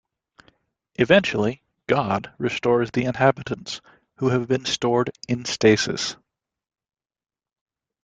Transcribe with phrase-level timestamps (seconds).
[0.95, 3.81] Eventually "God" restores the inhabitants,
[4.15, 6.15] who have been stored in stasis.